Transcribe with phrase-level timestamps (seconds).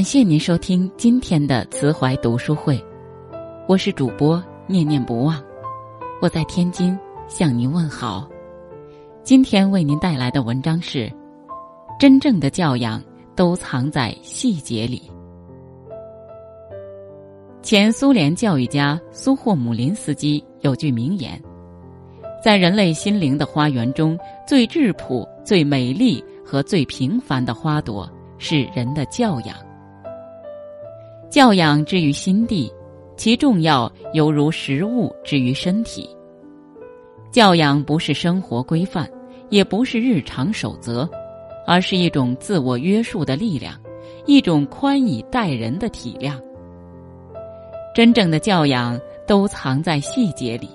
[0.00, 2.82] 感谢您收听今天的慈怀读书会，
[3.68, 5.38] 我是主播念念不忘，
[6.22, 6.98] 我在天津
[7.28, 8.26] 向您问好。
[9.22, 11.12] 今天为您带来的文章是：
[11.98, 12.98] 真正的教养
[13.36, 15.02] 都藏在细节里。
[17.60, 21.38] 前苏联教育家苏霍姆林斯基有句名言
[22.42, 28.10] ：“在人类心灵的花园中，最质朴、最美丽和最平凡的花朵。”
[28.42, 29.54] 是人的教养，
[31.30, 32.70] 教养之于心地，
[33.16, 36.10] 其重要犹如食物之于身体。
[37.30, 39.08] 教养不是生活规范，
[39.48, 41.08] 也不是日常守则，
[41.68, 43.78] 而是一种自我约束的力量，
[44.26, 46.34] 一种宽以待人的体谅。
[47.94, 50.68] 真正的教养都藏在细节里。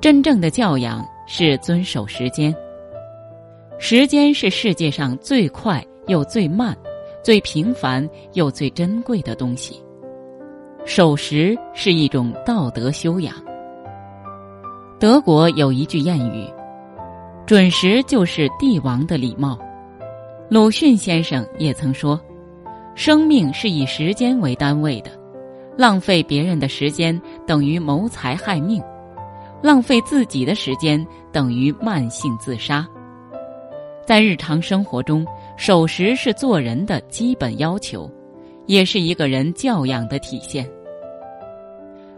[0.00, 2.56] 真正的教养是遵守时间。
[3.78, 6.74] 时间是世界上最快又最慢、
[7.22, 9.82] 最平凡又最珍贵的东西。
[10.84, 13.34] 守时是一种道德修养。
[14.98, 16.46] 德国有一句谚语
[17.46, 19.58] ：“准时就是帝王的礼貌。”
[20.50, 22.20] 鲁迅先生也曾说
[22.96, 25.10] ：“生命是以时间为单位的，
[25.76, 28.82] 浪费别人的时间等于谋财害命，
[29.62, 32.86] 浪费自己的时间等于慢性自杀。”
[34.04, 35.24] 在日常生活中，
[35.60, 38.10] 守时是做人的基本要求，
[38.64, 40.66] 也是一个人教养的体现。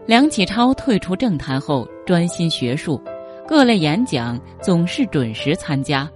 [0.05, 3.01] 梁启超退出政坛后，专心学术，
[3.45, 6.09] 各类演讲总是准时参加。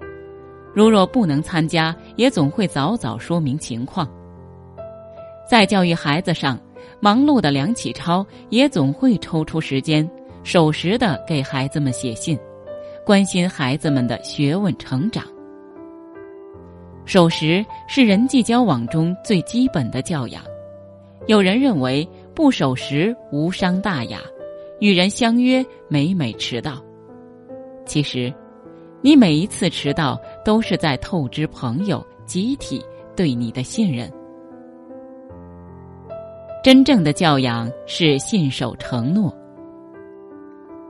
[0.74, 4.10] 如若不能参加，也总会早早说明情况。
[5.46, 6.58] 在教育孩子上，
[7.02, 10.10] 忙碌的梁启超也总会抽出时间，
[10.44, 12.40] 守时的给孩子们写信，
[13.06, 15.26] 关心孩子们的学问成长。
[17.08, 20.44] 守时是人际交往中最基本的教养。
[21.26, 24.20] 有人认为不守时无伤大雅，
[24.82, 26.84] 与人相约每每迟到。
[27.86, 28.32] 其实，
[29.02, 32.84] 你每一次迟到都是在透支朋友集体
[33.16, 34.12] 对你的信任。
[36.62, 39.34] 真正的教养是信守承诺。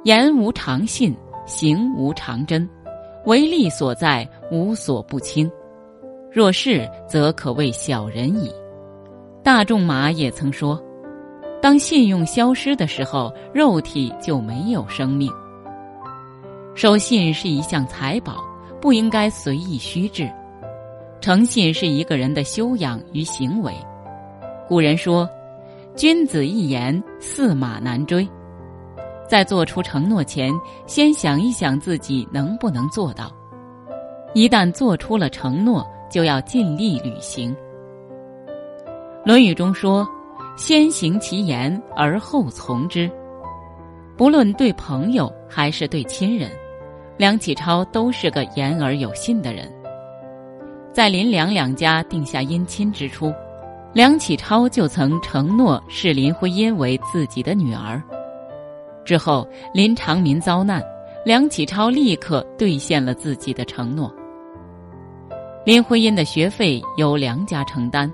[0.03, 2.67] 言无常信，行无常真，
[3.25, 5.47] 为利所在，无所不倾。
[6.37, 8.53] 若是，则可谓小人矣。
[9.41, 10.79] 大仲马也曾说
[11.59, 15.33] ：“当信用消失的时候，肉体就没有生命。”
[16.77, 18.35] 守信是一项财宝，
[18.79, 20.31] 不应该随意虚掷。
[21.21, 23.73] 诚信是一个人的修养与行为。
[24.67, 25.27] 古人说
[25.97, 28.29] ：“君子一言，驷马难追。”
[29.27, 30.53] 在做出承诺前，
[30.85, 33.31] 先想一想自己能不能做到。
[34.35, 37.55] 一旦做出了承诺，就要尽力履行。
[39.25, 40.07] 《论语》中说
[40.55, 43.09] ：“先行其言而后从之。”
[44.17, 46.49] 不论对朋友还是对亲人，
[47.17, 49.71] 梁启超都是个言而有信的人。
[50.91, 53.31] 在林梁两家定下姻亲之初，
[53.93, 58.01] 梁启超就曾承诺视林徽因为自己的女儿。
[59.05, 60.81] 之后林长民遭难，
[61.23, 64.11] 梁启超立刻兑现了自己的承诺。
[65.67, 68.09] 林徽因的学费由梁家承担，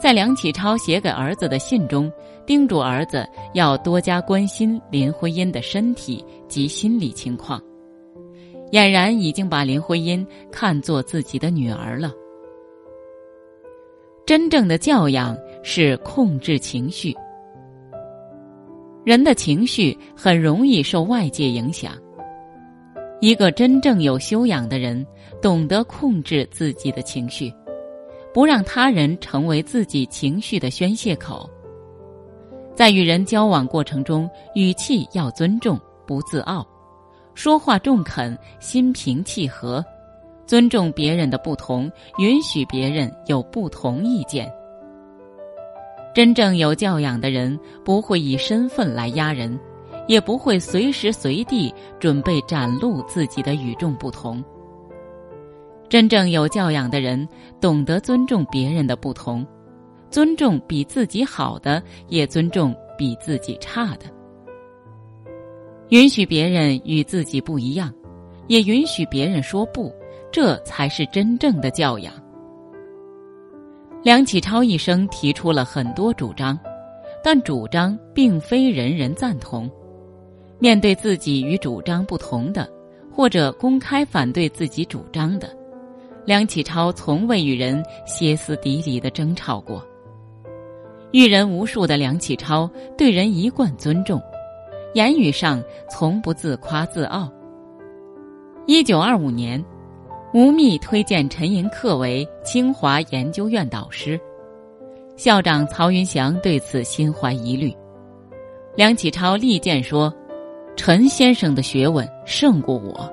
[0.00, 2.08] 在梁启超写给儿子的信中，
[2.46, 7.60] 叮嘱儿子要多加关心林徽因的身体及心理情况，
[8.70, 12.12] 俨然已经把林徽因看作自己的女儿了。
[14.24, 17.12] 真正的教养是控制情绪，
[19.04, 21.94] 人的情绪很容易受外界影响。
[23.20, 25.04] 一个真正有修养的人，
[25.40, 27.52] 懂得控制自己的情绪，
[28.32, 31.48] 不让他人成为自己情绪的宣泄口。
[32.74, 36.66] 在与人交往过程中，语气要尊重，不自傲，
[37.34, 39.82] 说话中肯，心平气和，
[40.46, 44.52] 尊重别人的不同，允许别人有不同意见。
[46.14, 49.58] 真正有教养的人，不会以身份来压人。
[50.06, 54.42] 也不会随时随地准备展露自己的与众不同。
[55.88, 57.28] 真正有教养的人，
[57.60, 59.46] 懂得尊重别人的不同，
[60.10, 64.06] 尊重比自己好的，也尊重比自己差的，
[65.90, 67.94] 允许别人与自己不一样，
[68.48, 69.92] 也允许别人说不，
[70.32, 72.12] 这才是真正的教养。
[74.02, 76.58] 梁启超一生提出了很多主张，
[77.22, 79.70] 但主张并非人人赞同。
[80.58, 82.68] 面对自己与主张不同的，
[83.12, 85.48] 或者公开反对自己主张的，
[86.24, 89.86] 梁启超从未与人歇斯底里的争吵过。
[91.12, 94.20] 遇人无数的梁启超，对人一贯尊重，
[94.94, 97.30] 言语上从不自夸自傲。
[98.66, 99.64] 一九二五年，
[100.34, 104.20] 吴宓推荐陈寅恪为清华研究院导师，
[105.16, 107.72] 校长曹云祥对此心怀疑虑。
[108.74, 110.12] 梁启超力荐说
[110.76, 113.12] ：“陈先生的学问胜过我。”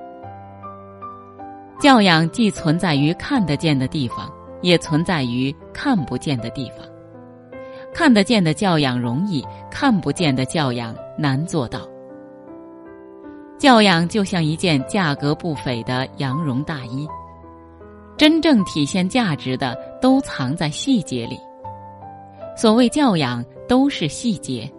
[1.80, 4.30] 教养既存在于看得见的地方，
[4.62, 6.86] 也存在于看不见的地方。
[7.92, 11.80] 看得见的教养容易，看不见的教养难做到。
[13.58, 17.06] 教养就像一件价格不菲的羊绒大衣，
[18.16, 21.38] 真正体现价值的都藏在细节里。
[22.56, 24.70] 所谓教养，都是细节。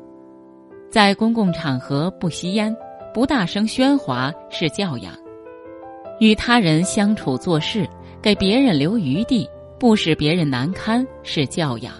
[0.95, 2.73] 在公共场合不吸烟、
[3.13, 5.11] 不大声喧哗是教养；
[6.21, 7.85] 与他人相处做事，
[8.21, 9.45] 给别人留余地，
[9.77, 11.93] 不使别人难堪是教养。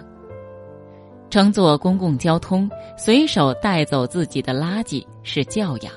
[1.28, 5.92] 乘坐公共交通，随手带走自己的垃圾是教养。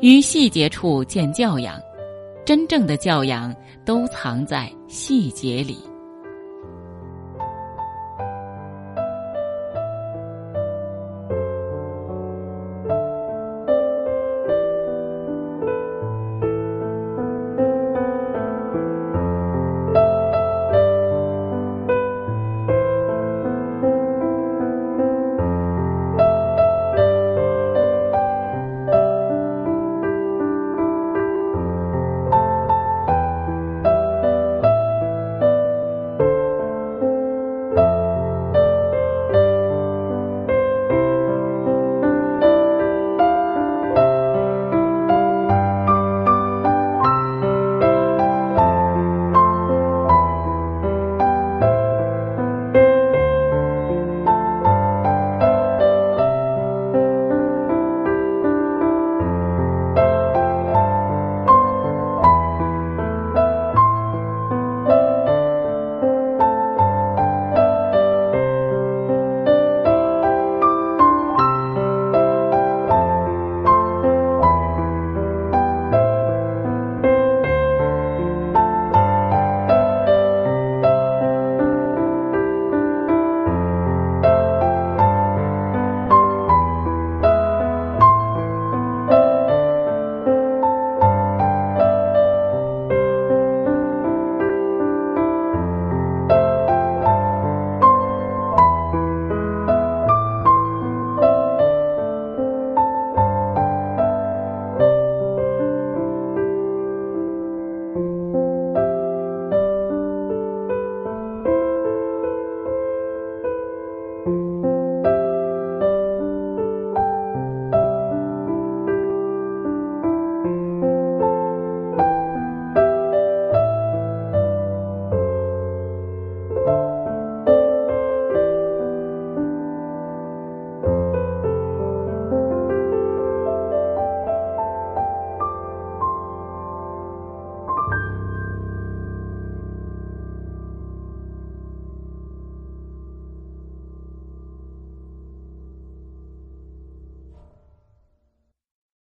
[0.00, 1.78] 于细节处见教养，
[2.42, 3.54] 真正的教养
[3.84, 5.76] 都藏在细节里。